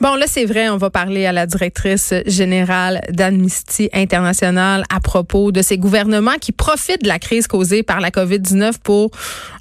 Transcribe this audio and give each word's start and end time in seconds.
Bon, 0.00 0.14
là, 0.14 0.24
c'est 0.26 0.46
vrai, 0.46 0.70
on 0.70 0.78
va 0.78 0.88
parler 0.88 1.26
à 1.26 1.32
la 1.32 1.44
directrice 1.44 2.14
générale 2.24 3.02
d'Amnesty 3.10 3.90
International 3.92 4.82
à 4.88 4.98
propos 4.98 5.52
de 5.52 5.60
ces 5.60 5.76
gouvernements 5.76 6.38
qui 6.40 6.52
profitent 6.52 7.02
de 7.02 7.08
la 7.08 7.18
crise 7.18 7.46
causée 7.46 7.82
par 7.82 8.00
la 8.00 8.08
COVID-19 8.08 8.78
pour 8.82 9.10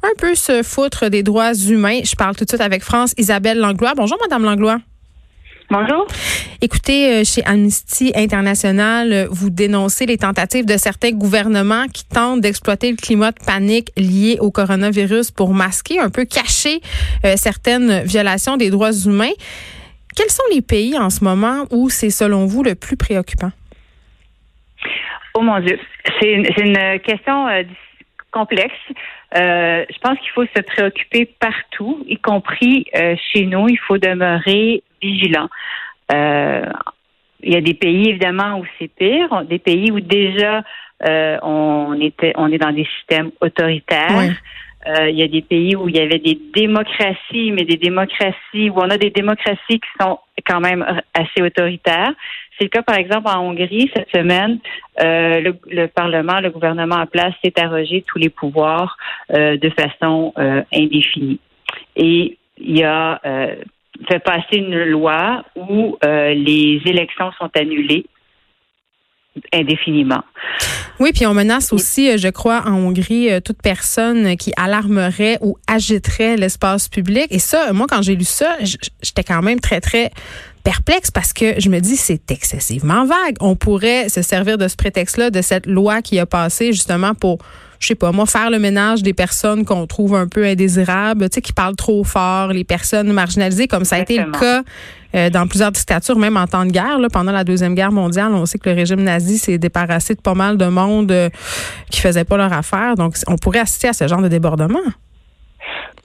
un 0.01 0.15
peu 0.17 0.35
se 0.35 0.63
foutre 0.63 1.09
des 1.09 1.23
droits 1.23 1.53
humains. 1.53 1.99
Je 2.05 2.15
parle 2.15 2.37
tout 2.37 2.45
de 2.45 2.49
suite 2.49 2.61
avec 2.61 2.83
France 2.83 3.13
Isabelle 3.17 3.59
Langlois. 3.59 3.91
Bonjour, 3.97 4.17
Madame 4.21 4.45
Langlois. 4.45 4.77
Bonjour. 5.69 6.07
Écoutez, 6.61 7.11
euh, 7.11 7.23
chez 7.25 7.43
Amnesty 7.43 8.13
International, 8.15 9.27
vous 9.29 9.49
dénoncez 9.49 10.05
les 10.05 10.17
tentatives 10.17 10.65
de 10.65 10.77
certains 10.77 11.11
gouvernements 11.11 11.85
qui 11.93 12.05
tentent 12.05 12.39
d'exploiter 12.39 12.89
le 12.91 12.95
climat 12.95 13.33
de 13.33 13.43
panique 13.45 13.91
lié 13.97 14.37
au 14.39 14.51
coronavirus 14.51 15.31
pour 15.31 15.53
masquer, 15.53 15.99
un 15.99 16.09
peu 16.09 16.23
cacher 16.23 16.79
euh, 17.25 17.35
certaines 17.35 18.03
violations 18.03 18.55
des 18.55 18.69
droits 18.69 18.93
humains. 18.93 19.33
Quels 20.15 20.29
sont 20.29 20.43
les 20.51 20.61
pays 20.61 20.97
en 20.97 21.09
ce 21.09 21.23
moment 21.23 21.65
où 21.71 21.89
c'est 21.89 22.09
selon 22.09 22.45
vous 22.45 22.63
le 22.63 22.75
plus 22.75 22.97
préoccupant? 22.97 23.51
Oh 25.35 25.41
mon 25.41 25.59
Dieu, 25.59 25.79
c'est 26.19 26.33
une, 26.33 26.99
question 26.99 27.47
euh, 27.47 27.63
complexe. 28.31 28.73
Euh, 29.37 29.85
je 29.89 29.97
pense 29.99 30.17
qu'il 30.19 30.31
faut 30.31 30.45
se 30.45 30.61
préoccuper 30.61 31.25
partout, 31.39 32.03
y 32.07 32.17
compris 32.17 32.85
euh, 32.95 33.15
chez 33.31 33.45
nous. 33.45 33.69
Il 33.69 33.79
faut 33.79 33.97
demeurer 33.97 34.83
vigilant. 35.01 35.47
il 36.11 37.53
y 37.53 37.55
a 37.55 37.61
des 37.61 37.73
pays 37.73 38.09
évidemment 38.09 38.59
où 38.59 38.65
c'est 38.77 38.89
pire, 38.89 39.45
des 39.45 39.59
pays 39.59 39.91
où 39.91 39.99
déjà 39.99 40.63
on 41.01 41.97
était, 42.01 42.33
on 42.35 42.51
est 42.51 42.57
dans 42.57 42.73
des 42.73 42.87
systèmes 42.97 43.31
autoritaires. 43.39 44.19
Euh, 44.19 44.31
il 44.85 45.15
y 45.15 45.23
a 45.23 45.27
des 45.27 45.41
pays 45.41 45.75
où 45.75 45.89
il 45.89 45.95
y 45.95 45.99
avait 45.99 46.19
des 46.19 46.39
démocraties, 46.53 47.51
mais 47.51 47.63
des 47.63 47.77
démocraties 47.77 48.69
où 48.69 48.75
on 48.77 48.89
a 48.89 48.97
des 48.97 49.09
démocraties 49.09 49.79
qui 49.79 49.89
sont 49.99 50.19
quand 50.47 50.61
même 50.61 50.85
assez 51.13 51.41
autoritaires. 51.41 52.13
C'est 52.57 52.65
le 52.65 52.69
cas, 52.69 52.81
par 52.81 52.97
exemple, 52.97 53.27
en 53.27 53.41
Hongrie 53.41 53.91
cette 53.93 54.09
semaine. 54.09 54.59
Euh, 55.01 55.41
le, 55.41 55.55
le, 55.69 55.87
Parlement, 55.87 56.39
le 56.39 56.49
gouvernement 56.49 56.95
en 56.95 57.07
place 57.07 57.33
s'est 57.43 57.59
arrogé 57.59 58.03
tous 58.07 58.19
les 58.19 58.29
pouvoirs 58.29 58.97
euh, 59.33 59.57
de 59.57 59.69
façon 59.69 60.33
indéfinie. 60.73 61.39
Et 61.95 62.37
il 62.57 62.83
a 62.83 63.19
fait 64.07 64.19
passer 64.19 64.57
une 64.57 64.83
loi 64.85 65.43
où 65.55 65.97
les 66.03 66.81
élections 66.85 67.31
sont 67.33 67.49
annulées 67.55 68.05
indéfiniment. 69.53 70.23
Oui, 70.99 71.11
puis 71.13 71.25
on 71.25 71.33
menace 71.33 71.71
aussi, 71.73 72.09
euh, 72.09 72.17
je 72.17 72.27
crois, 72.27 72.63
en 72.65 72.73
Hongrie, 72.73 73.31
euh, 73.31 73.39
toute 73.39 73.61
personne 73.61 74.35
qui 74.35 74.51
alarmerait 74.57 75.37
ou 75.41 75.57
agiterait 75.67 76.35
l'espace 76.37 76.87
public. 76.87 77.27
Et 77.29 77.39
ça, 77.39 77.71
moi, 77.73 77.87
quand 77.89 78.01
j'ai 78.01 78.15
lu 78.15 78.25
ça, 78.25 78.57
j'étais 79.01 79.23
quand 79.23 79.41
même 79.41 79.59
très, 79.59 79.81
très 79.81 80.11
perplexe 80.63 81.09
parce 81.09 81.33
que 81.33 81.59
je 81.59 81.69
me 81.69 81.79
dis 81.79 81.95
c'est 81.95 82.31
excessivement 82.31 83.05
vague. 83.05 83.37
On 83.39 83.55
pourrait 83.55 84.09
se 84.09 84.21
servir 84.21 84.57
de 84.57 84.67
ce 84.67 84.75
prétexte-là, 84.75 85.29
de 85.29 85.41
cette 85.41 85.65
loi 85.65 86.01
qui 86.01 86.19
a 86.19 86.25
passé 86.25 86.73
justement 86.73 87.13
pour 87.13 87.39
je 87.79 87.87
sais 87.87 87.95
pas, 87.95 88.11
moi, 88.11 88.25
faire 88.25 88.49
le 88.49 88.59
ménage 88.59 89.03
des 89.03 89.13
personnes 89.13 89.63
qu'on 89.63 89.87
trouve 89.87 90.15
un 90.15 90.27
peu 90.27 90.45
indésirables, 90.45 91.29
tu 91.29 91.35
sais, 91.35 91.41
qui 91.41 91.53
parlent 91.53 91.77
trop 91.77 92.03
fort, 92.03 92.49
les 92.49 92.65
personnes 92.65 93.11
marginalisées, 93.13 93.67
comme 93.67 93.85
ça 93.85 93.95
a 93.95 93.99
été 93.99 94.17
le 94.17 94.31
cas 94.31 94.63
euh, 95.15 95.29
dans 95.29 95.47
plusieurs 95.47 95.71
dictatures, 95.71 96.17
même 96.17 96.35
en 96.35 96.45
temps 96.45 96.65
de 96.65 96.71
guerre. 96.71 96.99
Là, 96.99 97.07
pendant 97.09 97.31
la 97.31 97.45
Deuxième 97.45 97.75
Guerre 97.75 97.91
mondiale, 97.91 98.33
on 98.33 98.45
sait 98.45 98.57
que 98.57 98.69
le 98.69 98.75
régime 98.75 99.01
nazi 99.01 99.37
s'est 99.37 99.57
débarrassé 99.57 100.13
de 100.13 100.21
pas 100.21 100.33
mal 100.35 100.57
de 100.57 100.65
monde 100.65 101.11
euh, 101.11 101.29
qui 101.89 102.01
faisait 102.01 102.25
pas 102.25 102.35
leur 102.35 102.51
affaire. 102.51 102.95
Donc, 102.95 103.15
on 103.27 103.37
pourrait 103.37 103.59
assister 103.59 103.87
à 103.87 103.93
ce 103.93 104.07
genre 104.07 104.21
de 104.21 104.27
débordement. 104.27 104.79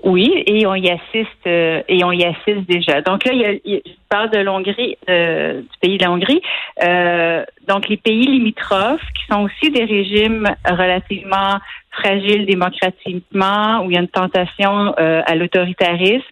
Oui, 0.02 0.42
et 0.46 0.66
on 0.66 0.74
y 0.74 0.90
assiste 0.90 1.46
euh, 1.46 1.82
et 1.88 2.04
on 2.04 2.12
y 2.12 2.24
assiste 2.24 2.68
déjà. 2.68 3.00
Donc 3.00 3.24
là, 3.24 3.32
il 3.32 3.40
y 3.40 3.76
a, 3.76 3.80
je 3.84 3.92
parle 4.08 4.30
de 4.30 4.38
l'Hongrie, 4.38 4.96
du 5.08 5.78
pays 5.80 5.98
de 5.98 6.04
la 6.04 6.10
Hongrie. 6.10 6.42
Euh, 6.82 7.44
donc 7.68 7.88
les 7.88 7.96
pays 7.96 8.26
limitrophes, 8.26 9.06
qui 9.16 9.24
sont 9.30 9.42
aussi 9.42 9.70
des 9.70 9.84
régimes 9.84 10.48
relativement 10.68 11.58
fragiles 11.90 12.46
démocratiquement, 12.46 13.82
où 13.82 13.90
il 13.90 13.94
y 13.94 13.96
a 13.96 14.00
une 14.00 14.08
tentation 14.08 14.94
euh, 14.98 15.22
à 15.26 15.34
l'autoritarisme. 15.34 16.24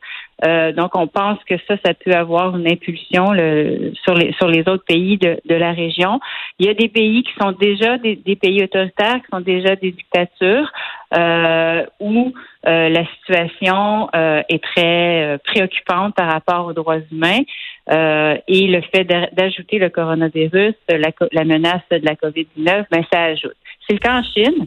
Euh, 0.45 0.73
donc, 0.73 0.97
on 0.97 1.07
pense 1.07 1.39
que 1.45 1.55
ça, 1.69 1.77
ça 1.85 1.95
peut 1.95 2.13
avoir 2.13 2.57
une 2.57 2.71
impulsion 2.71 3.33
le, 3.33 3.93
sur 4.03 4.15
les 4.15 4.33
sur 4.33 4.49
les 4.49 4.61
autres 4.69 4.85
pays 4.85 5.17
de, 5.17 5.41
de, 5.45 5.55
la 5.55 5.73
région. 5.73 6.21
Il 6.59 6.67
y 6.67 6.69
a 6.69 6.75
des 6.75 6.89
pays 6.89 7.23
qui 7.23 7.33
sont 7.41 7.53
déjà 7.53 7.99
des, 7.99 8.17
des 8.17 8.37
pays 8.37 8.63
autoritaires, 8.63 9.17
qui 9.17 9.31
sont 9.33 9.41
déjà 9.41 9.77
des 9.77 9.93
dictatures, 9.93 10.71
euh, 11.17 11.85
où 12.01 12.33
euh, 12.67 12.89
la 12.89 13.05
situation 13.17 14.09
euh, 14.15 14.43
est 14.49 14.63
très 14.63 15.39
préoccupante 15.45 16.15
par 16.15 16.33
rapport 16.33 16.67
aux 16.67 16.73
droits 16.73 16.99
humains. 17.11 17.43
et 17.91 18.67
le 18.67 18.81
fait 18.81 19.05
d'ajouter 19.05 19.79
le 19.79 19.91
coronavirus, 19.91 20.75
la, 20.89 21.11
la, 21.33 21.45
menace 21.45 21.83
de 21.91 22.01
la 22.05 22.15
COVID-19, 22.15 22.87
ben, 22.91 23.05
ça 23.13 23.25
ajoute. 23.25 23.57
C'est 23.87 23.94
le 23.94 23.98
cas 23.98 24.19
en 24.19 24.22
Chine. 24.22 24.66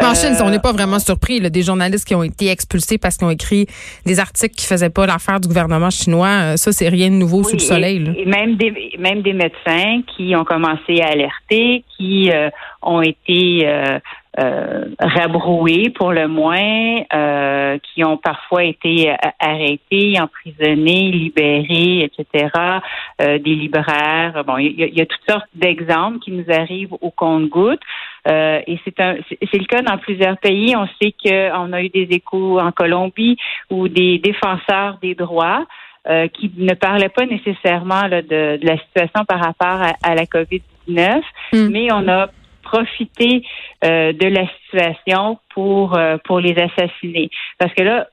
En 0.00 0.12
Chine, 0.14 0.34
on 0.42 0.50
n'est 0.50 0.58
pas 0.58 0.72
vraiment 0.72 0.98
surpris. 0.98 1.38
Là, 1.38 1.50
des 1.50 1.62
journalistes 1.62 2.06
qui 2.06 2.16
ont 2.16 2.24
été 2.24 2.48
expulsés 2.48 2.98
parce 2.98 3.16
qu'ils 3.16 3.28
ont 3.28 3.30
écrit 3.30 3.66
des 4.04 4.18
articles 4.18 4.54
qui 4.56 4.66
faisaient 4.66 4.90
pas 4.90 5.06
l'affaire 5.06 5.38
du 5.38 5.46
gouvernement 5.46 5.90
chinois. 5.90 6.56
Ça, 6.56 6.72
c'est 6.72 6.88
rien 6.88 7.10
de 7.10 7.14
nouveau 7.14 7.44
sous 7.44 7.54
le 7.54 7.60
soleil. 7.60 8.02
Et, 8.16 8.24
même 8.24 8.56
des 8.56 8.72
même 8.98 9.22
des 9.22 9.32
médecins 9.32 10.02
qui 10.16 10.34
ont 10.34 10.44
commencé 10.44 11.00
à 11.00 11.10
alerter, 11.10 11.84
qui 11.96 12.28
ont 12.82 13.02
été 13.02 13.68
euh, 13.68 14.00
rabroués 14.98 15.90
pour 15.90 16.12
le 16.12 16.26
moins, 16.28 17.02
euh, 17.12 17.78
qui 17.78 18.04
ont 18.04 18.16
parfois 18.16 18.64
été 18.64 19.10
euh, 19.10 19.14
arrêtés, 19.38 20.20
emprisonnés, 20.20 21.10
libérés, 21.10 22.04
etc. 22.04 22.48
Euh, 23.22 23.38
des 23.38 23.54
libraires. 23.54 24.42
Bon, 24.46 24.58
il 24.58 24.74
y, 24.78 25.00
a, 25.00 25.06
toutes 25.06 25.28
sortes 25.28 25.46
d'exemples 25.54 26.18
qui 26.18 26.32
nous 26.32 26.44
arrivent 26.48 26.94
au 27.00 27.10
compte-gouttes. 27.10 27.80
Euh, 28.28 28.60
et 28.66 28.78
c'est 28.84 28.98
un, 29.00 29.16
c'est 29.28 29.58
le 29.58 29.66
cas 29.66 29.82
dans 29.82 29.98
plusieurs 29.98 30.38
pays. 30.38 30.74
On 30.76 30.86
sait 31.00 31.14
qu'on 31.22 31.72
a 31.72 31.82
eu 31.82 31.88
des 31.90 32.08
échos 32.10 32.58
en 32.58 32.72
Colombie 32.72 33.36
où 33.70 33.88
des 33.88 34.18
défenseurs 34.18 34.98
des 35.00 35.14
droits 35.14 35.64
euh, 36.08 36.28
qui 36.28 36.52
ne 36.56 36.74
parlaient 36.74 37.08
pas 37.08 37.26
nécessairement 37.26 38.06
là, 38.08 38.20
de, 38.20 38.58
de, 38.58 38.66
la 38.66 38.76
situation 38.78 39.24
par 39.26 39.40
rapport 39.40 39.80
à, 40.02 40.14
la 40.14 40.24
COVID-19, 40.24 41.22
mm. 41.52 41.68
mais 41.70 41.88
on 41.92 42.08
a 42.08 42.28
profiter 42.64 43.42
euh, 43.84 44.12
de 44.12 44.26
la 44.26 44.46
situation 44.64 45.38
pour 45.54 45.96
euh, 45.96 46.16
pour 46.24 46.40
les 46.40 46.54
assassiner. 46.56 47.30
Parce 47.58 47.72
que 47.74 47.82
là, 47.82 48.08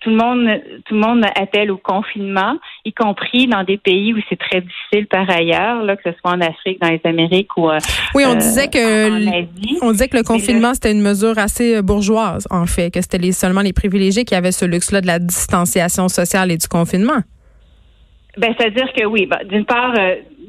tout 0.00 0.10
le 0.10 0.16
monde 0.16 0.60
tout 0.86 0.94
le 0.94 1.00
monde 1.00 1.24
appelle 1.36 1.70
au 1.70 1.76
confinement, 1.76 2.56
y 2.84 2.92
compris 2.92 3.46
dans 3.46 3.64
des 3.64 3.76
pays 3.76 4.12
où 4.14 4.18
c'est 4.28 4.38
très 4.38 4.60
difficile 4.60 5.06
par 5.06 5.28
ailleurs, 5.28 5.82
là, 5.82 5.96
que 5.96 6.10
ce 6.10 6.18
soit 6.18 6.32
en 6.32 6.40
Afrique, 6.40 6.80
dans 6.80 6.88
les 6.88 7.00
Amériques 7.04 7.56
ou 7.56 7.70
euh, 7.70 7.78
oui, 8.14 8.24
on 8.26 8.34
disait 8.34 8.68
que 8.68 9.84
on 9.84 9.92
disait 9.92 10.08
que 10.08 10.16
le 10.16 10.22
confinement 10.22 10.74
c'était 10.74 10.92
une 10.92 11.02
mesure 11.02 11.38
assez 11.38 11.82
bourgeoise 11.82 12.46
en 12.50 12.66
fait, 12.66 12.90
que 12.92 13.00
c'était 13.00 13.18
les, 13.18 13.32
seulement 13.32 13.62
les 13.62 13.72
privilégiés 13.72 14.24
qui 14.24 14.34
avaient 14.34 14.52
ce 14.52 14.64
luxe-là 14.64 15.00
de 15.00 15.06
la 15.06 15.18
distanciation 15.18 16.08
sociale 16.08 16.50
et 16.50 16.56
du 16.56 16.68
confinement. 16.68 17.20
Ben, 18.36 18.54
c'est-à-dire 18.56 18.92
que 18.92 19.04
oui, 19.06 19.26
ben, 19.26 19.40
d'une 19.48 19.64
part, 19.64 19.92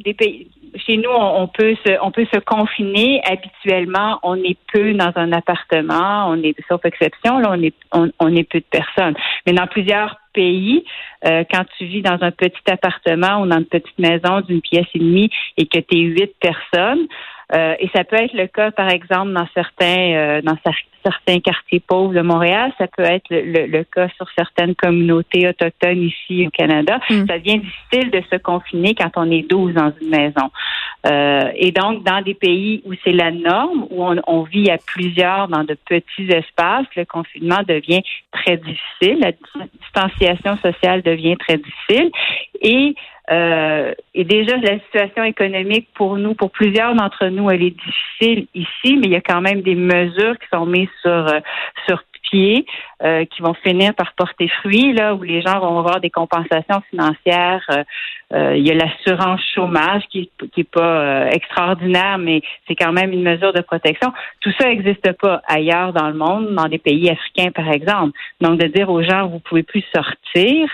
des 0.06 0.14
pays, 0.14 0.48
chez 0.76 0.98
nous, 0.98 1.10
on, 1.10 1.48
peut 1.48 1.76
se, 1.86 1.98
on 2.02 2.12
peut 2.12 2.26
se 2.34 2.40
confiner. 2.40 3.22
Habituellement, 3.26 4.20
on 4.24 4.36
est 4.36 4.58
peu 4.72 4.94
dans 4.94 5.12
un 5.16 5.32
appartement. 5.34 6.30
On 6.30 6.42
est, 6.42 6.56
sauf 6.68 6.84
exception, 6.86 7.40
là, 7.40 7.50
on 7.52 7.62
est, 7.62 7.74
on, 7.92 8.36
est 8.36 8.44
peu 8.50 8.60
de 8.60 8.66
personnes. 8.70 9.16
Mais 9.46 9.54
dans 9.54 9.68
plusieurs 9.68 10.18
pays, 10.34 10.86
euh, 11.26 11.44
quand 11.52 11.64
tu 11.78 11.86
vis 11.86 12.02
dans 12.02 12.18
un 12.22 12.32
petit 12.32 12.62
appartement 12.70 13.42
ou 13.42 13.48
dans 13.48 13.58
une 13.58 13.66
petite 13.66 14.00
maison 14.00 14.42
d'une 14.42 14.62
pièce 14.62 14.88
et 14.94 15.00
demie 15.00 15.30
et 15.58 15.66
que 15.66 15.80
tu 15.80 15.98
es 15.98 16.02
huit 16.02 16.34
personnes, 16.40 17.08
euh, 17.54 17.76
et 17.80 17.90
ça 17.94 18.04
peut 18.04 18.16
être 18.16 18.34
le 18.34 18.48
cas, 18.48 18.72
par 18.72 18.90
exemple, 18.90 19.34
dans 19.34 19.48
certains 19.54 20.14
euh, 20.14 20.42
dans 20.42 20.58
certains 21.04 21.40
quartiers 21.40 21.82
pauvres 21.82 22.14
de 22.14 22.22
Montréal. 22.22 22.72
Ça 22.78 22.88
peut 22.88 23.04
être 23.04 23.26
le, 23.30 23.66
le, 23.66 23.84
cas 23.84 24.08
sur 24.16 24.28
certaines 24.38 24.76
communautés 24.76 25.48
autochtones 25.48 26.04
ici 26.04 26.48
au 26.48 26.50
Canada. 26.50 27.00
Mm. 27.10 27.28
Ça 27.28 27.40
devient 27.40 27.60
difficile 27.60 28.12
de 28.12 28.22
se 28.32 28.38
confiner 28.38 28.96
quand 28.96 29.12
on 29.16 29.30
est 29.30 29.50
12 29.50 29.74
dans 29.74 29.92
une 30.02 30.10
maison. 30.10 30.50
Euh, 31.08 31.52
et 31.56 31.72
donc, 31.72 32.04
dans 32.04 32.22
des 32.22 32.36
pays 32.36 32.82
où 32.86 32.94
c'est 33.04 33.12
la 33.12 33.32
norme, 33.32 33.88
où 33.90 34.06
on, 34.06 34.16
on, 34.28 34.44
vit 34.44 34.70
à 34.70 34.78
plusieurs 34.78 35.48
dans 35.48 35.64
de 35.64 35.74
petits 35.74 36.30
espaces, 36.30 36.86
le 36.96 37.06
confinement 37.06 37.64
devient 37.68 38.04
très 38.32 38.58
difficile. 38.58 39.20
La 39.20 39.32
distanciation 39.82 40.58
sociale 40.58 41.02
devient 41.02 41.38
très 41.38 41.58
difficile. 41.58 42.12
Et 42.62 42.96
euh, 43.32 43.94
et 44.14 44.24
déjà, 44.26 44.58
la 44.58 44.80
situation 44.80 45.24
économique 45.24 45.88
pour 45.94 46.18
nous, 46.18 46.34
pour 46.34 46.52
plusieurs 46.52 46.96
d'entre 46.96 47.28
nous, 47.28 47.50
elle 47.50 47.64
est 47.64 47.76
difficile 47.76 48.48
ici, 48.54 48.98
mais 48.98 49.08
il 49.08 49.12
y 49.12 49.16
a 49.16 49.22
quand 49.22 49.42
même 49.42 49.62
des 49.62 49.76
mesures 49.76 50.38
qui 50.38 50.48
sont 50.54 50.66
mises 50.66 50.90
sur, 51.02 51.12
euh, 51.12 51.40
sur 51.88 52.04
pied, 52.30 52.66
euh, 53.04 53.26
qui 53.26 53.42
vont 53.42 53.54
finir 53.54 53.94
par 53.94 54.14
porter 54.14 54.48
fruit, 54.62 54.94
là, 54.94 55.16
où 55.16 55.24
les 55.24 55.42
gens 55.42 55.60
vont 55.60 55.80
avoir 55.80 56.00
des 56.00 56.10
compensations 56.10 56.82
financières. 56.90 57.66
il 58.32 58.66
y 58.66 58.72
a 58.72 58.76
l'assurance 58.76 59.42
chômage 59.54 60.04
qui, 60.10 60.30
qui 60.54 60.62
est 60.62 60.72
pas 60.72 61.28
extraordinaire, 61.32 62.18
mais 62.18 62.42
c'est 62.68 62.76
quand 62.76 62.94
même 62.94 63.12
une 63.12 63.24
mesure 63.24 63.52
de 63.52 63.62
protection. 63.62 64.14
Tout 64.40 64.52
ça 64.58 64.68
n'existe 64.68 65.12
pas 65.14 65.42
ailleurs 65.48 65.92
dans 65.92 66.08
le 66.08 66.14
monde, 66.14 66.54
dans 66.54 66.70
des 66.70 66.78
pays 66.78 67.10
africains, 67.10 67.52
par 67.52 67.70
exemple. 67.70 68.18
Donc, 68.40 68.60
de 68.60 68.68
dire 68.68 68.90
aux 68.90 69.04
gens, 69.04 69.28
vous 69.28 69.40
pouvez 69.40 69.64
plus 69.64 69.84
sortir, 69.94 70.70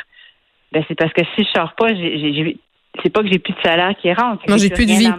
ben 0.71 0.83
c'est 0.87 0.95
parce 0.95 1.13
que 1.13 1.21
si 1.35 1.43
je 1.43 1.49
sors 1.57 1.73
pas, 1.73 1.93
j'ai 1.95 2.57
c'est 3.03 3.09
pas 3.09 3.21
que 3.21 3.29
j'ai 3.29 3.39
plus 3.39 3.53
de 3.53 3.61
salaire 3.63 3.93
qui 4.01 4.11
rentre. 4.11 4.43
Non, 4.47 4.57
j'ai 4.57 4.69
plus, 4.69 4.85
de 4.85 4.91
vie. 4.91 5.11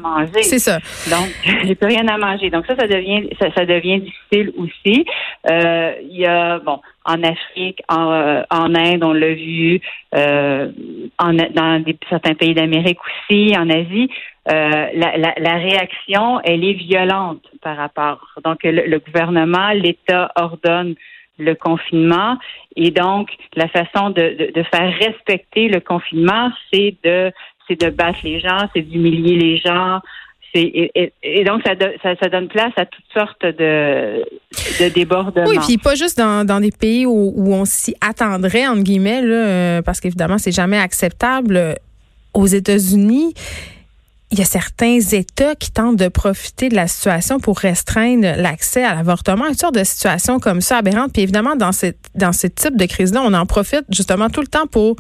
C'est 0.43 0.59
ça. 0.59 0.79
Donc, 1.11 1.29
j'ai 1.65 1.75
plus 1.75 1.89
rien 1.89 2.07
à 2.09 2.19
manger. 2.19 2.51
Donc 2.51 2.67
ça, 2.67 2.77
ça 2.77 2.87
devient, 2.87 3.29
ça, 3.39 3.65
devient 3.65 4.01
difficile 4.01 4.53
aussi. 4.57 5.05
Euh, 5.51 5.95
il 6.03 6.19
y 6.19 6.27
a, 6.27 6.59
bon, 6.59 6.81
en 7.05 7.23
Afrique, 7.23 7.83
en, 7.89 8.13
euh, 8.13 8.43
en 8.51 8.75
Inde, 8.75 9.05
on 9.05 9.13
l'a 9.13 9.35
vu, 9.35 9.81
euh, 10.15 10.71
en, 11.19 11.33
dans 11.35 11.83
des, 11.83 11.97
certains 12.09 12.35
pays 12.35 12.55
d'Amérique 12.55 12.99
aussi, 13.07 13.55
en 13.57 13.69
Asie. 13.71 14.11
Euh, 14.51 14.87
la, 14.95 15.17
la, 15.19 15.35
la, 15.37 15.55
réaction, 15.57 16.41
elle 16.43 16.65
est 16.65 16.73
violente 16.73 17.45
par 17.61 17.77
rapport. 17.77 18.35
Donc, 18.45 18.65
le, 18.65 18.87
le 18.87 18.99
gouvernement, 18.99 19.71
l'État 19.73 20.33
ordonne 20.37 20.95
le 21.39 21.55
confinement. 21.55 22.37
Et 22.77 22.91
donc, 22.91 23.31
la 23.57 23.69
façon 23.69 24.11
de, 24.11 24.53
de, 24.55 24.63
faire 24.65 24.93
respecter 24.99 25.69
le 25.69 25.81
confinement, 25.81 26.51
c'est 26.73 26.97
de 27.05 27.33
c'est 27.69 27.81
de 27.81 27.91
battre 27.91 28.21
les 28.25 28.41
gens, 28.41 28.69
c'est 28.75 28.83
d'humilier 28.83 29.37
les 29.37 29.59
gens. 29.59 30.01
Et, 30.55 30.91
et, 30.95 31.13
et, 31.23 31.45
donc, 31.45 31.63
ça, 31.63 31.75
ça, 32.03 32.29
donne 32.31 32.49
place 32.49 32.73
à 32.77 32.87
toutes 32.87 33.05
sortes 33.13 33.45
de, 33.45 34.25
de 34.81 34.89
débordements. 34.89 35.47
Oui, 35.47 35.59
puis 35.67 35.77
pas 35.77 35.95
juste 35.95 36.17
dans, 36.17 36.47
dans 36.47 36.61
des 36.61 36.71
pays 36.71 37.05
où, 37.05 37.33
où 37.37 37.55
on 37.55 37.67
s'y 37.67 37.95
attendrait, 38.01 38.67
entre 38.67 38.83
guillemets, 38.83 39.21
là, 39.21 39.35
euh, 39.35 39.83
parce 39.83 40.01
qu'évidemment, 40.01 40.39
c'est 40.39 40.53
jamais 40.53 40.79
acceptable. 40.79 41.77
Aux 42.35 42.47
États-Unis, 42.47 43.35
il 44.31 44.39
y 44.39 44.43
a 44.43 44.45
certains 44.45 44.99
États 45.01 45.55
qui 45.55 45.71
tentent 45.71 45.97
de 45.97 46.09
profiter 46.09 46.69
de 46.69 46.75
la 46.75 46.87
situation 46.87 47.41
pour 47.41 47.59
restreindre 47.59 48.35
l'accès 48.37 48.85
à 48.85 48.95
l'avortement. 48.95 49.47
Une 49.49 49.57
sorte 49.57 49.75
de 49.75 49.85
situation 49.85 50.39
comme 50.39 50.61
ça 50.61 50.79
aberrante. 50.79 51.13
Puis 51.13 51.23
évidemment, 51.23 51.57
dans 51.57 51.73
ce, 51.73 51.87
dans 52.15 52.31
type 52.31 52.77
de 52.77 52.85
crise-là, 52.85 53.23
on 53.25 53.33
en 53.33 53.47
profite 53.47 53.85
justement 53.91 54.29
tout 54.29 54.43
le 54.43 54.47
temps 54.47 54.67
pour 54.67 54.97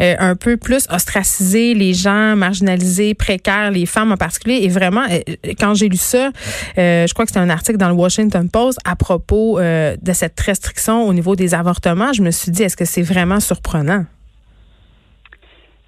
euh, 0.00 0.16
un 0.18 0.34
peu 0.34 0.56
plus 0.56 0.86
ostraciser 0.90 1.74
les 1.74 1.94
gens 1.94 2.34
marginalisés, 2.34 3.14
précaires, 3.14 3.70
les 3.70 3.86
femmes 3.86 4.10
en 4.10 4.16
particulier. 4.16 4.60
Et 4.62 4.68
vraiment, 4.68 5.04
euh, 5.08 5.20
quand 5.58 5.74
j'ai 5.74 5.88
lu 5.88 5.96
ça, 5.96 6.30
euh, 6.76 7.06
je 7.06 7.14
crois 7.14 7.26
que 7.26 7.30
c'était 7.30 7.40
un 7.40 7.50
article 7.50 7.78
dans 7.78 7.88
le 7.88 7.94
Washington 7.94 8.48
Post 8.50 8.78
à 8.84 8.96
propos 8.96 9.60
de 9.60 10.12
cette 10.12 10.38
restriction 10.40 11.06
au 11.06 11.14
niveau 11.14 11.36
des 11.36 11.54
avortements, 11.54 12.12
je 12.12 12.22
me 12.22 12.30
suis 12.30 12.50
dit, 12.50 12.62
est-ce 12.62 12.76
que 12.76 12.84
c'est 12.84 13.02
vraiment 13.02 13.40
surprenant? 13.40 14.04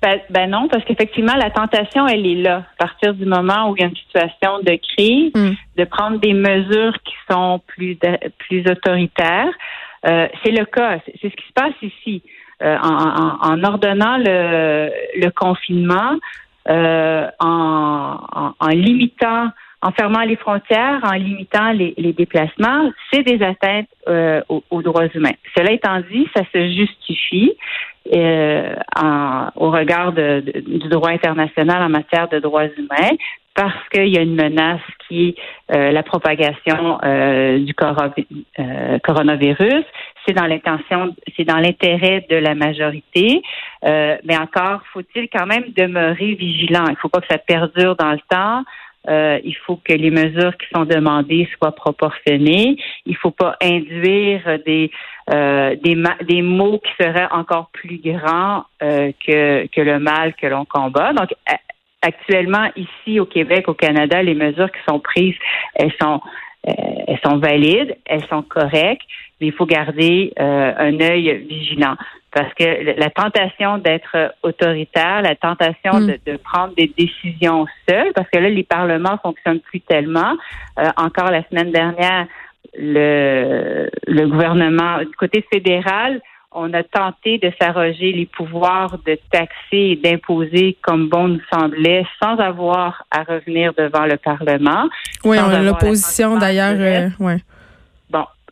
Ben, 0.03 0.21
ben, 0.31 0.51
non, 0.51 0.69
parce 0.69 0.85
qu'effectivement, 0.85 1.35
la 1.35 1.51
tentation, 1.51 2.07
elle 2.07 2.27
est 2.27 2.43
là. 2.43 2.65
À 2.79 2.87
partir 2.87 3.15
du 3.15 3.25
moment 3.25 3.71
où 3.71 3.77
il 3.77 3.81
y 3.81 3.85
a 3.85 3.89
une 3.89 3.97
situation 3.97 4.61
de 4.61 4.79
crise, 4.95 5.33
hmm. 5.35 5.55
de 5.79 5.85
prendre 5.85 6.19
des 6.19 6.35
mesures 6.35 6.95
qui 7.05 7.15
sont 7.31 7.61
plus 7.67 7.99
plus 8.39 8.65
autoritaires. 8.71 9.53
Euh, 10.07 10.29
c'est 10.45 10.53
le 10.53 10.65
cas. 10.67 10.99
C'est 11.07 11.31
ce 11.31 11.35
qui 11.35 11.47
se 11.47 11.53
passe 11.55 11.75
ici. 11.83 12.23
Euh, 12.63 12.79
en, 12.79 13.63
ordonnant 13.65 14.17
le, 14.17 14.91
le 15.15 15.31
confinement, 15.31 16.17
euh, 16.71 17.29
en, 17.39 18.55
en, 18.59 18.69
limitant, 18.69 19.49
en 19.87 19.93
fermant 19.93 20.23
les 20.23 20.37
frontières, 20.37 21.01
en 21.05 21.13
limitant 21.13 21.71
les, 21.73 22.13
déplacements, 22.13 22.91
c'est 23.13 23.23
des 23.23 23.41
atteintes 23.45 23.89
aux, 24.49 24.65
aux, 24.71 24.83
droits 24.83 25.07
humains. 25.15 25.37
Cela 25.57 25.73
étant 25.73 26.01
dit, 26.11 26.27
ça 26.35 26.43
se 26.53 26.69
justifie 26.69 27.57
euh, 28.15 28.75
au 29.57 29.71
regard 29.71 30.13
du 30.13 30.89
droit 30.89 31.11
international 31.11 31.83
en 31.83 31.89
matière 31.89 32.29
de 32.29 32.39
droits 32.39 32.67
humains 32.67 33.17
parce 33.57 33.89
qu'il 33.89 34.09
y 34.09 34.19
a 34.19 34.21
une 34.21 34.35
menace 34.35 34.83
qui 35.09 35.29
est 35.29 35.75
euh, 35.75 35.91
la 35.91 36.03
propagation 36.03 36.99
euh, 37.03 37.59
du 37.59 37.75
euh, 37.81 38.99
coronavirus. 38.99 39.85
C'est 40.27 40.35
dans 40.35 40.45
l'intention, 40.45 41.17
c'est 41.37 41.45
dans 41.45 41.57
l'intérêt 41.57 42.27
de 42.29 42.37
la 42.37 42.55
majorité, 42.55 43.43
mais 43.83 44.37
encore 44.37 44.81
faut-il 44.93 45.29
quand 45.29 45.47
même 45.47 45.65
demeurer 45.77 46.35
vigilant. 46.35 46.85
Il 46.89 46.93
ne 46.93 46.97
faut 46.97 47.09
pas 47.09 47.21
que 47.21 47.29
ça 47.31 47.39
perdure 47.39 47.95
dans 47.95 48.11
le 48.11 48.19
temps. 48.29 48.65
Euh, 49.09 49.39
il 49.45 49.55
faut 49.55 49.77
que 49.77 49.93
les 49.93 50.11
mesures 50.11 50.57
qui 50.57 50.67
sont 50.75 50.85
demandées 50.85 51.49
soient 51.57 51.75
proportionnées. 51.75 52.77
Il 53.05 53.13
ne 53.13 53.17
faut 53.17 53.31
pas 53.31 53.57
induire 53.63 54.59
des 54.65 54.91
euh, 55.33 55.75
des, 55.83 55.97
des 56.23 56.43
mots 56.43 56.79
qui 56.79 57.05
seraient 57.05 57.29
encore 57.31 57.71
plus 57.73 57.99
grands 57.99 58.65
euh, 58.83 59.13
que 59.27 59.67
que 59.67 59.81
le 59.81 59.99
mal 59.99 60.35
que 60.35 60.47
l'on 60.47 60.65
combat. 60.65 61.13
Donc 61.13 61.31
actuellement 62.03 62.71
ici 62.77 63.19
au 63.21 63.27
Québec, 63.27 63.69
au 63.69 63.75
Canada, 63.75 64.23
les 64.23 64.35
mesures 64.35 64.71
qui 64.71 64.79
sont 64.89 65.01
prises, 65.01 65.35
elles 65.75 65.93
sont 66.01 66.21
elles 66.67 67.21
sont 67.25 67.39
valides, 67.39 67.97
elles 68.05 68.27
sont 68.27 68.43
correctes, 68.43 69.07
mais 69.41 69.49
il 69.49 69.53
faut 69.53 69.67
garder 69.67 70.33
un 70.37 71.01
œil 71.01 71.45
vigilant 71.49 71.97
parce 72.37 72.53
que 72.53 73.01
la 73.01 73.09
tentation 73.09 73.79
d'être 73.79 74.35
autoritaire, 74.43 75.23
la 75.23 75.35
tentation 75.37 76.01
mm. 76.01 76.17
de, 76.27 76.37
prendre 76.37 76.75
des 76.75 76.93
décisions 76.95 77.65
seules, 77.89 78.13
parce 78.15 78.29
que 78.29 78.39
là, 78.39 78.51
les 78.51 78.63
parlements 78.63 79.17
fonctionnent 79.23 79.61
plus 79.61 79.81
tellement. 79.81 80.37
Euh, 80.79 80.91
encore 80.99 81.31
la 81.31 81.43
semaine 81.49 81.73
dernière, 81.73 82.27
le, 82.77 83.89
le 84.07 84.27
gouvernement, 84.29 84.99
du 84.99 85.17
côté 85.17 85.47
fédéral, 85.51 86.21
on 86.57 86.73
a 86.73 86.83
tenté 86.83 87.39
de 87.39 87.53
s'arroger 87.61 88.13
les 88.13 88.27
pouvoirs 88.27 88.99
de 89.07 89.19
taxer 89.31 89.53
et 89.73 89.97
d'imposer 89.97 90.77
comme 90.83 91.09
bon 91.09 91.29
nous 91.29 91.41
semblait, 91.53 92.05
sans 92.23 92.37
avoir 92.39 93.05
à 93.11 93.23
revenir 93.23 93.73
devant 93.75 94.07
le 94.07 94.17
Parlement. 94.17 94.89
Oui, 95.25 95.39
on 95.39 95.51
a 95.51 95.63
l'opposition 95.63 96.37
d'ailleurs. 96.39 96.77
Euh, 96.79 97.09
ouais 97.21 97.39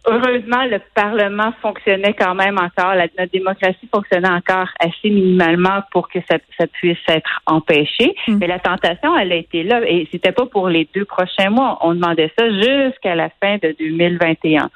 heureusement, 0.07 0.65
le 0.65 0.81
Parlement 0.95 1.53
fonctionnait 1.63 2.15
quand 2.15 2.35
même 2.35 2.59
encore, 2.59 2.95
la, 2.95 3.07
notre 3.19 3.33
démocratie 3.33 3.89
fonctionnait 3.93 4.29
encore 4.29 4.69
assez 4.79 5.11
minimalement 5.11 5.83
pour 5.93 6.09
que 6.09 6.19
ça, 6.31 6.39
ça 6.59 6.67
puisse 6.67 6.99
être 7.09 7.41
empêché. 7.47 8.15
Mm. 8.29 8.39
Mais 8.39 8.47
la 8.47 8.59
tentation, 8.59 9.17
elle 9.17 9.33
a 9.33 9.37
été 9.37 9.63
là. 9.63 9.81
Et 9.87 10.09
c'était 10.11 10.33
pas 10.33 10.47
pour 10.47 10.69
les 10.69 10.89
deux 10.95 11.05
prochains 11.05 11.51
mois. 11.51 11.79
On 11.83 11.95
demandait 11.95 12.33
ça 12.39 12.49
jusqu'à 12.51 13.15
la 13.15 13.31
fin 13.43 13.57
de 13.63 13.75
2021. 13.79 14.71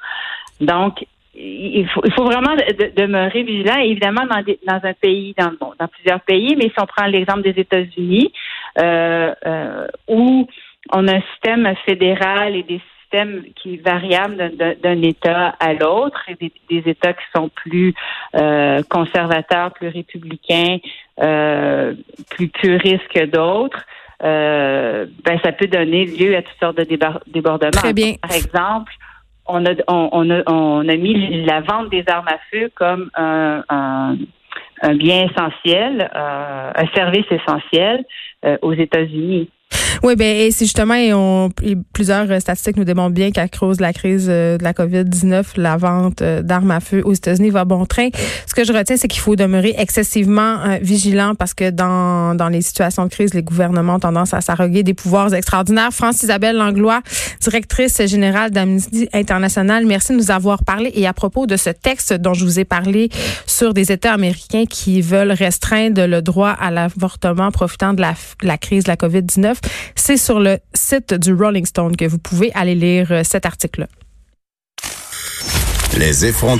Donc, 0.61 1.05
il 1.35 1.87
faut, 1.89 2.01
il 2.05 2.13
faut 2.13 2.25
vraiment 2.25 2.55
demeurer 2.95 3.43
vigilant. 3.43 3.77
évidemment, 3.77 4.25
dans, 4.25 4.43
dans 4.67 4.87
un 4.87 4.93
pays, 4.93 5.35
dans, 5.37 5.51
bon, 5.59 5.73
dans 5.79 5.87
plusieurs 5.87 6.21
pays, 6.21 6.55
mais 6.57 6.65
si 6.65 6.75
on 6.81 6.85
prend 6.85 7.05
l'exemple 7.05 7.41
des 7.41 7.59
États-Unis, 7.59 8.31
euh, 8.79 9.33
euh, 9.45 9.87
où 10.07 10.47
on 10.91 11.07
a 11.07 11.15
un 11.15 11.21
système 11.33 11.73
fédéral 11.85 12.55
et 12.55 12.63
des 12.63 12.81
système 13.09 13.43
qui 13.55 13.77
variable 13.77 14.51
d'un 14.81 15.01
État 15.01 15.55
à 15.59 15.73
l'autre, 15.73 16.23
et 16.27 16.51
des, 16.69 16.89
États 16.89 17.13
qui 17.13 17.25
sont 17.35 17.49
plus 17.49 17.93
euh, 18.35 18.81
conservateurs, 18.89 19.73
plus 19.73 19.87
républicains, 19.87 20.77
euh, 21.21 21.93
plus 22.29 22.47
puristes 22.49 23.07
que 23.13 23.25
d'autres. 23.25 23.83
Euh, 24.21 25.05
ben 25.23 25.39
ça 25.43 25.53
peut 25.53 25.67
donner 25.67 26.05
lieu 26.05 26.35
à 26.35 26.41
toutes 26.41 26.59
sortes 26.59 26.77
de 26.77 26.83
débordements. 27.27 27.71
Très 27.71 27.93
bien. 27.93 28.15
Par 28.21 28.33
exemple, 28.33 28.91
on 29.49 29.65
a, 29.65 29.73
on, 29.87 30.29
on 30.47 30.87
a 30.87 30.95
mis 30.95 31.43
la 31.45 31.61
vente 31.61 31.89
des 31.89 32.03
armes 32.07 32.27
à 32.27 32.37
feu 32.51 32.71
comme 32.75 33.09
un 34.81 34.95
bien 34.95 35.27
essentiel, 35.29 36.09
euh, 36.15 36.71
un 36.75 36.87
service 36.95 37.25
essentiel 37.31 38.03
euh, 38.45 38.57
aux 38.61 38.73
États-Unis. 38.73 39.49
Oui, 40.03 40.15
ben 40.15 40.51
c'est 40.51 40.65
justement 40.65 40.93
et 40.93 41.13
on 41.13 41.49
plusieurs 41.93 42.41
statistiques 42.41 42.77
nous 42.77 42.83
démontrent 42.83 43.13
bien 43.13 43.31
qu'à 43.31 43.47
cause 43.47 43.77
de 43.77 43.81
la 43.81 43.93
crise 43.93 44.27
euh, 44.29 44.57
de 44.57 44.63
la 44.63 44.73
COVID-19, 44.73 45.43
la 45.57 45.77
vente 45.77 46.21
euh, 46.21 46.41
d'armes 46.41 46.71
à 46.71 46.79
feu 46.79 47.01
aux 47.03 47.13
États-Unis 47.13 47.49
va 47.49 47.65
bon 47.65 47.85
train. 47.85 48.09
Ce 48.47 48.53
que 48.53 48.63
je 48.63 48.73
retiens, 48.73 48.97
c'est 48.97 49.07
qu'il 49.07 49.21
faut 49.21 49.35
demeurer 49.35 49.75
excessivement 49.77 50.59
euh, 50.65 50.77
vigilant 50.81 51.35
parce 51.35 51.53
que 51.53 51.69
dans, 51.69 52.35
dans 52.35 52.49
les 52.49 52.61
situations 52.61 53.05
de 53.05 53.09
crise, 53.09 53.33
les 53.33 53.43
gouvernements 53.43 53.95
ont 53.95 53.99
tendance 53.99 54.33
à 54.33 54.41
s'arroguer 54.41 54.83
des 54.83 54.93
pouvoirs 54.93 55.33
extraordinaires. 55.33 55.91
France 55.91 56.23
Isabelle 56.23 56.57
Langlois, 56.57 57.01
directrice 57.41 58.05
générale 58.05 58.51
d'Amnesty 58.51 59.09
International, 59.13 59.85
merci 59.85 60.13
de 60.13 60.17
nous 60.17 60.31
avoir 60.31 60.63
parlé. 60.63 60.91
Et 60.95 61.07
à 61.07 61.13
propos 61.13 61.45
de 61.45 61.57
ce 61.57 61.69
texte 61.69 62.13
dont 62.13 62.33
je 62.33 62.45
vous 62.45 62.59
ai 62.59 62.65
parlé 62.65 63.09
sur 63.45 63.73
des 63.73 63.91
États 63.91 64.13
américains 64.13 64.65
qui 64.65 65.01
veulent 65.01 65.31
restreindre 65.31 66.05
le 66.05 66.21
droit 66.21 66.51
à 66.51 66.71
l'avortement 66.71 67.51
profitant 67.51 67.93
de 67.93 68.01
la, 68.01 68.13
la 68.41 68.57
crise 68.57 68.85
de 68.85 68.89
la 68.89 68.95
COVID-19, 68.95 69.55
c'est 69.95 70.17
sur 70.17 70.39
le 70.39 70.59
site 70.73 71.13
du 71.13 71.33
Rolling 71.33 71.65
Stone 71.65 71.95
que 71.95 72.05
vous 72.05 72.19
pouvez 72.19 72.51
aller 72.53 72.75
lire 72.75 73.11
euh, 73.11 73.23
cet 73.23 73.45
article-là. 73.45 73.87
Les 75.97 76.25
effrontés. 76.25 76.57